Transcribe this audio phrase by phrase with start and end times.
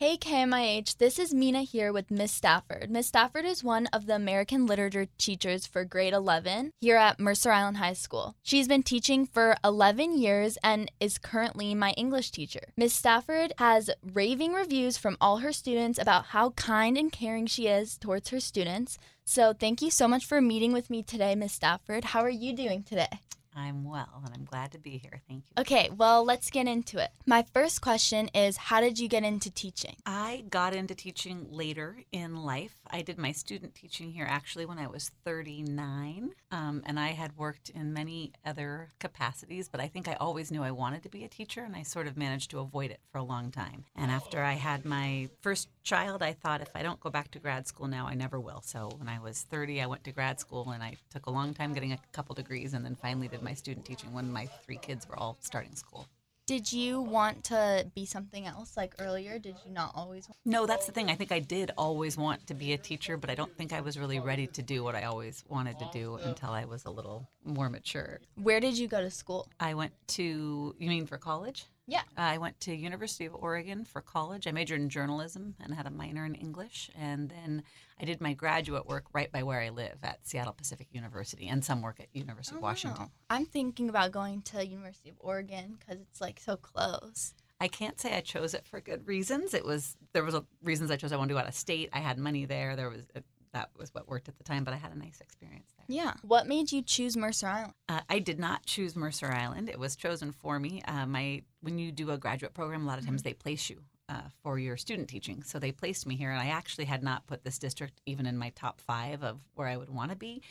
[0.00, 2.88] Hey KMIH, this is Mina here with Miss Stafford.
[2.88, 7.50] Miss Stafford is one of the American Literature teachers for grade 11 here at Mercer
[7.50, 8.36] Island High School.
[8.44, 12.72] She's been teaching for 11 years and is currently my English teacher.
[12.76, 17.66] Miss Stafford has raving reviews from all her students about how kind and caring she
[17.66, 18.98] is towards her students.
[19.24, 22.04] So thank you so much for meeting with me today, Miss Stafford.
[22.04, 23.18] How are you doing today?
[23.58, 25.20] I'm well and I'm glad to be here.
[25.28, 25.60] Thank you.
[25.60, 27.10] Okay, well, let's get into it.
[27.26, 29.96] My first question is How did you get into teaching?
[30.06, 32.76] I got into teaching later in life.
[32.90, 37.36] I did my student teaching here actually when I was 39, um, and I had
[37.36, 41.24] worked in many other capacities, but I think I always knew I wanted to be
[41.24, 43.84] a teacher, and I sort of managed to avoid it for a long time.
[43.94, 47.38] And after I had my first child, I thought if I don't go back to
[47.38, 48.62] grad school now, I never will.
[48.62, 51.54] So when I was 30, I went to grad school, and I took a long
[51.54, 54.78] time getting a couple degrees, and then finally did my student teaching when my three
[54.78, 56.06] kids were all starting school.
[56.46, 59.38] Did you want to be something else like earlier?
[59.38, 60.26] Did you not always?
[60.26, 61.10] Want- No, that's the thing.
[61.10, 63.82] I think I did always want to be a teacher, but I don't think I
[63.82, 66.90] was really ready to do what I always wanted to do until I was a
[66.90, 68.20] little more mature.
[68.42, 69.46] Where did you go to school?
[69.60, 71.66] I went to, you mean for college?
[71.88, 72.02] Yeah.
[72.18, 74.46] I went to University of Oregon for college.
[74.46, 77.62] I majored in journalism and had a minor in English, and then
[78.00, 81.64] I did my graduate work right by where I live at Seattle Pacific University, and
[81.64, 83.06] some work at University of oh, Washington.
[83.08, 87.32] Oh, I'm thinking about going to University of Oregon because it's like so close.
[87.60, 89.54] I can't say I chose it for good reasons.
[89.54, 91.12] It was there was a, reasons I chose.
[91.12, 91.88] I wanted to go out of state.
[91.92, 92.76] I had money there.
[92.76, 93.20] There was uh,
[93.54, 95.72] that was what worked at the time, but I had a nice experience.
[95.88, 96.12] Yeah.
[96.22, 97.72] What made you choose Mercer Island?
[97.88, 99.70] Uh, I did not choose Mercer Island.
[99.70, 100.82] It was chosen for me.
[100.86, 103.80] Uh, my when you do a graduate program, a lot of times they place you
[104.10, 105.42] uh, for your student teaching.
[105.42, 108.36] So they placed me here, and I actually had not put this district even in
[108.36, 110.42] my top five of where I would want to be.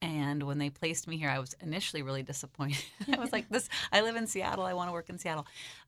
[0.00, 2.82] And when they placed me here, I was initially really disappointed.
[3.12, 4.64] I was like, "This, I live in Seattle.
[4.64, 5.46] I want to work in Seattle,"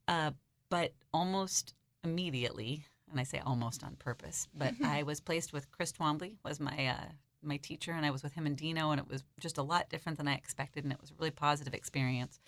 [0.09, 0.33] uh,
[0.69, 1.73] but almost
[2.05, 6.61] immediately, and I say almost on purpose, but I was placed with Chris Twombly was
[6.61, 9.59] my uh, my teacher, and I was with him and Dino, and it was just
[9.59, 12.41] a lot different than I expected, and it was a really positive experience.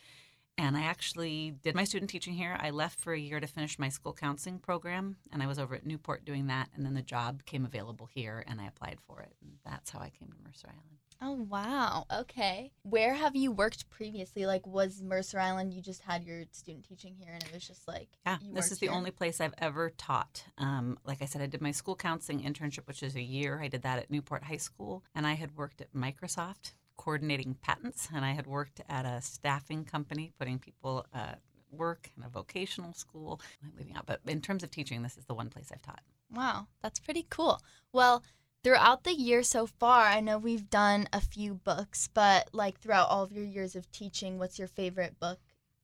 [0.59, 2.57] And I actually did my student teaching here.
[2.61, 5.75] I left for a year to finish my school counseling program, and I was over
[5.75, 6.69] at Newport doing that.
[6.75, 9.35] And then the job came available here, and I applied for it.
[9.43, 10.99] And that's how I came to Mercer Island.
[11.25, 12.05] Oh wow.
[12.13, 12.73] Okay.
[12.83, 14.45] Where have you worked previously?
[14.45, 15.73] Like, was Mercer Island?
[15.73, 18.79] You just had your student teaching here, and it was just like Yeah, this is
[18.81, 18.95] the here?
[18.95, 20.45] only place I've ever taught.
[20.59, 23.61] Um, like I said, I did my school counseling internship, which is a year.
[23.63, 28.09] I did that at Newport High School, and I had worked at Microsoft coordinating patents,
[28.15, 31.35] and I had worked at a staffing company, putting people uh,
[31.71, 33.41] work in a vocational school.
[33.63, 36.03] I'm leaving out, but in terms of teaching, this is the one place I've taught.
[36.31, 37.61] Wow, that's pretty cool.
[37.93, 38.23] Well,
[38.63, 43.09] throughout the year so far, I know we've done a few books, but like throughout
[43.09, 45.39] all of your years of teaching, what's your favorite book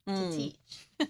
[0.06, 0.34] to Mm.
[0.34, 0.88] teach?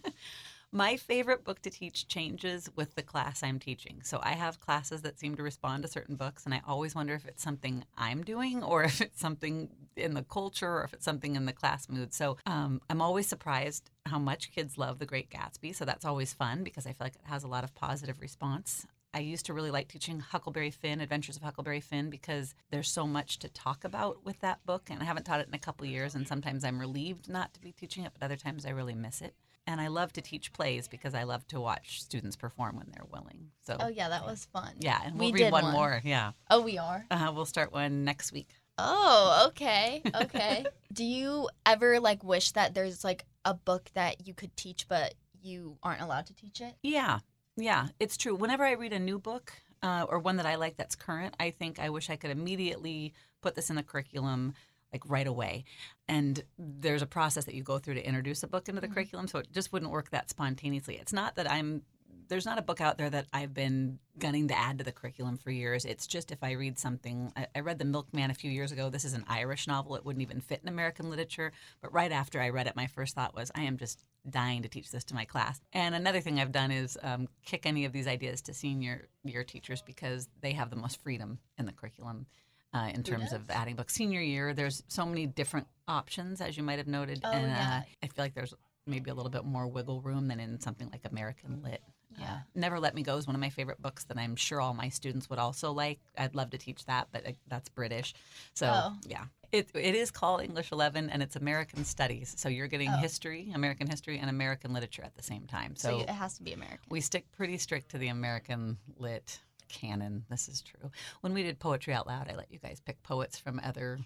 [0.71, 4.03] My favorite book to teach changes with the class I'm teaching.
[4.03, 7.15] So I have classes that seem to respond to certain books, and I always wonder
[7.15, 11.07] if it's something I'm doing or if it's something in the culture or if it's
[11.07, 12.13] something in the class mood.
[12.13, 15.75] So um, I'm always surprised how much kids love The Great Gatsby.
[15.75, 18.87] So that's always fun because I feel like it has a lot of positive response.
[19.15, 23.07] I used to really like teaching Huckleberry Finn, Adventures of Huckleberry Finn, because there's so
[23.07, 24.91] much to talk about with that book.
[24.91, 27.61] And I haven't taught it in a couple years, and sometimes I'm relieved not to
[27.61, 29.35] be teaching it, but other times I really miss it.
[29.69, 33.05] And I love to teach plays because I love to watch students perform when they're
[33.13, 33.51] willing.
[33.67, 34.73] So, Oh yeah, that was fun.
[34.81, 35.73] yeah, and we we'll read did one, one.
[35.75, 36.01] more.
[36.03, 37.05] Yeah, Oh, we are.
[37.11, 38.49] uh, we'll start one next week.
[38.79, 40.01] Oh, okay.
[40.23, 40.65] Okay.
[40.93, 45.15] Do you ever like wish that there's like a book that you could teach but
[45.43, 46.75] you aren't allowed to teach it?
[46.83, 47.19] Yeah,
[47.57, 48.35] yeah, it's true.
[48.35, 49.53] Whenever I read a new book
[49.83, 53.13] uh, or one that I like that's current, I think I wish I could immediately
[53.43, 54.55] put this in the curriculum
[54.93, 55.65] like right away.
[56.09, 58.95] And there's a process that you go through to introduce a book into the Mhm.
[58.95, 60.97] curriculum, so it just wouldn't work that spontaneously.
[60.97, 61.83] It's not that I'm
[62.29, 65.39] there's not a book out there that I've been gunning to add to the curriculum
[65.39, 65.87] for years.
[65.87, 68.91] It's just if I read something, I, I read The Milkman a few years ago.
[68.91, 69.97] This is an Irish novel.
[69.97, 71.53] It wouldn't even fit in American literature.
[71.81, 74.69] But right after I read it, my first thought was, I am just dying to
[74.69, 75.59] teach this to my class.
[75.73, 79.43] And another thing I've done is um, kick any of these ideas to senior year
[79.43, 82.27] teachers because they have the most freedom in the curriculum.
[82.75, 86.63] Uh, in terms of adding books, senior year, there's so many different options, as you
[86.63, 87.81] might have noted, Oh, and yeah.
[87.83, 88.53] uh, I feel like there's
[88.87, 91.83] maybe a little bit more wiggle room than in something like American Lit.
[92.19, 92.33] Yeah.
[92.33, 94.75] Uh, Never Let Me Go is one of my favorite books that I'm sure all
[94.75, 95.99] my students would also like.
[96.17, 98.13] I'd love to teach that, but uh, that's British.
[98.55, 98.97] So, Oh.
[99.07, 99.25] yeah.
[99.51, 102.35] It, it is called English 11 and it's American Studies.
[102.37, 102.97] So you're getting Oh.
[102.99, 105.75] history, American history, and American literature at the same time.
[105.75, 106.81] So, So, it has to be American.
[106.91, 110.25] we stick pretty strict to the American lit canon.
[110.31, 110.91] This is true.
[111.21, 113.99] When we did Poetry Out Loud, I let you guys pick poets from other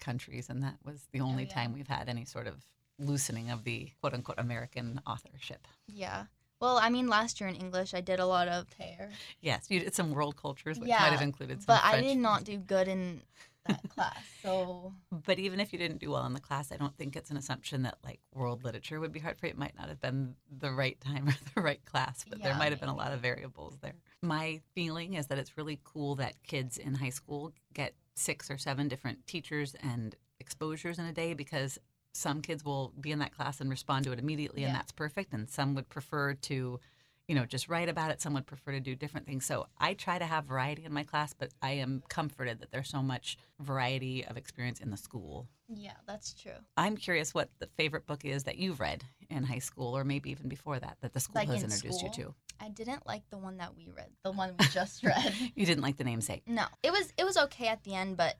[0.00, 1.54] countries, and that was the only Oh, yeah.
[1.54, 2.64] time we've had any sort of
[2.98, 5.66] loosening of the quote unquote American authorship.
[5.86, 6.24] Yeah.
[6.60, 9.80] Well, I mean, last year in English, I did a lot of hair, Yes, you
[9.80, 12.58] did some world cultures, which Yeah, might have included some but I did not do
[12.58, 13.22] good in
[13.66, 14.18] that class.
[14.42, 17.30] So But even if you didn't do well in the class, I don't think it's
[17.30, 19.50] an assumption that like world literature would be hard for you.
[19.52, 22.72] It might not have been the right time or the right class, but there might
[22.72, 23.94] have been a lot of variables there.
[24.22, 28.58] My feeling is that it's really cool that kids in high school get six or
[28.58, 31.78] seven different teachers and exposures in a day because
[32.12, 35.32] some kids will be in that class and respond to it immediately and that's perfect
[35.32, 36.80] and some would prefer to
[37.30, 39.94] you know just write about it some would prefer to do different things so i
[39.94, 43.38] try to have variety in my class but i am comforted that there's so much
[43.60, 46.58] variety of experience in the school yeah, that's true.
[46.76, 50.32] I'm curious what the favorite book is that you've read in high school or maybe
[50.32, 52.12] even before that that the school Like has in introduced school?
[52.16, 52.34] you to.
[52.60, 55.32] I didn't like the one that we read, the one we just read.
[55.54, 56.42] You didn't like the namesake.
[56.46, 58.34] No, it was it was okay at the end, but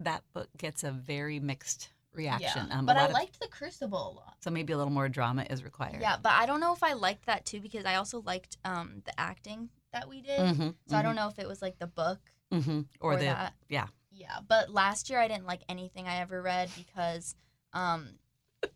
[0.00, 2.66] That book gets a very mixed reaction.
[2.68, 2.78] yeah.
[2.78, 4.36] Um, but I of- liked the Crucible a lot.
[4.40, 6.00] so maybe a little more drama is required.
[6.00, 9.02] Yeah, but I don't know if I liked that too because I also liked um
[9.04, 10.40] the acting that we did.
[10.40, 12.18] Mm-hmm, So I don't know if it was like the book
[12.52, 12.80] mm-hmm.
[13.00, 13.54] Or, or the that.
[13.68, 13.86] yeah.
[14.10, 17.34] Yeah, but last year I didn't like anything I ever read because
[17.72, 18.08] um,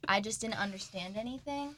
[0.09, 1.77] I just didn't understand anything,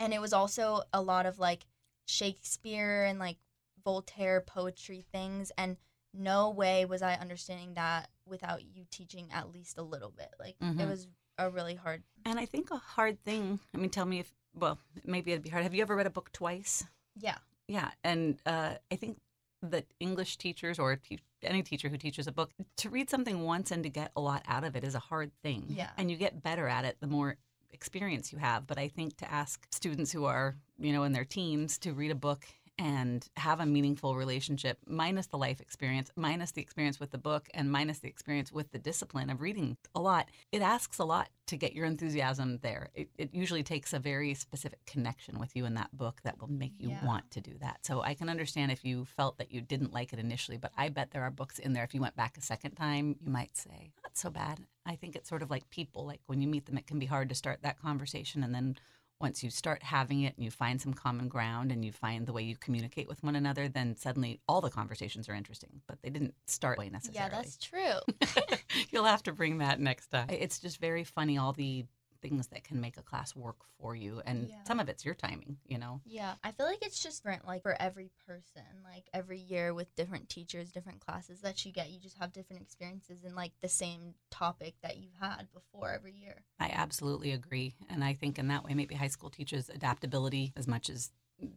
[0.00, 1.66] and it was also a lot of like
[2.06, 3.36] Shakespeare and like
[3.84, 5.76] Voltaire poetry things, and
[6.14, 10.32] no way was I understanding that without you teaching at least a little bit.
[10.40, 10.88] Like it Mhm.
[10.88, 11.06] was
[11.38, 12.02] a really hard.
[12.24, 13.60] And I think a hard thing.
[13.74, 15.62] I mean, tell me if well, maybe it'd be hard.
[15.64, 16.84] Have you ever read a book twice?
[17.14, 17.36] Yeah,
[17.68, 19.18] Yeah, and uh, I think
[19.62, 23.70] that English teachers or te- any teacher who teaches a book to read something once
[23.70, 25.66] and to get a lot out of it is a hard thing.
[25.68, 25.90] Yeah.
[25.98, 27.36] and you get better at it the more
[27.70, 28.66] experience you have.
[28.66, 32.10] But I think to ask students who are you know in their teens to read
[32.10, 32.46] a book
[32.78, 37.48] and have a meaningful relationship minus the life experience minus the experience with the book
[37.54, 41.28] and minus the experience with the discipline of reading a lot it asks a lot
[41.46, 42.88] to get your enthusiasm there.
[42.92, 46.50] It, it usually takes a very specific connection with you in that book that will
[46.50, 47.06] make you Yeah.
[47.06, 47.86] want to do that.
[47.86, 50.88] So i can understand if you felt that you didn't like it initially but i
[50.88, 53.56] bet there are books in there if you went back a second time you might
[53.56, 54.60] say not so bad.
[54.84, 57.06] I think it's sort of like people like when you meet them it can be
[57.06, 58.76] hard to start that conversation and then
[59.20, 62.32] once you start having it and you find some common ground and you find the
[62.32, 66.10] way you communicate with one another, then suddenly all the conversations are interesting, but they
[66.10, 67.32] didn't start way necessarily.
[67.32, 68.56] yeah, that's true.
[68.90, 70.26] You'll have to bring that next time.
[70.30, 71.86] It's just very funny, all the
[72.28, 74.20] things that can make a class work for you.
[74.26, 74.56] And Yeah.
[74.66, 76.00] some of it's your timing, you know?
[76.04, 78.62] Yeah, I feel like it's just different, like for every person.
[78.84, 82.62] Like every year with different teachers, different classes that you get, you just have different
[82.62, 86.42] experiences in like the same topic that you've had before every year.
[86.58, 87.74] I absolutely agree.
[87.88, 91.10] And I think in that way, maybe high school teaches adaptability as much as,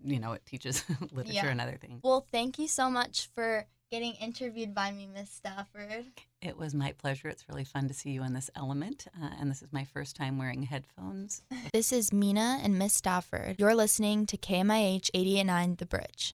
[0.04, 1.50] you know, it teaches literature Yeah.
[1.52, 2.02] and other things.
[2.04, 6.06] Well, thank you so much for getting interviewed by me, Miss Stafford.
[6.42, 7.28] It was my pleasure.
[7.28, 9.08] It's really fun to see you in this element.
[9.22, 11.42] Uh, and this is my first time wearing headphones.
[11.74, 13.56] This is Mina and Miss Stafford.
[13.60, 16.28] You're listening to KMIH 889 The Bridge.